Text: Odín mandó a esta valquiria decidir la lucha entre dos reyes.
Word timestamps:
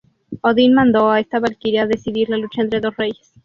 Odín 0.41 0.73
mandó 0.73 1.11
a 1.11 1.19
esta 1.19 1.39
valquiria 1.39 1.85
decidir 1.85 2.27
la 2.29 2.37
lucha 2.39 2.63
entre 2.63 2.79
dos 2.79 2.97
reyes. 2.97 3.33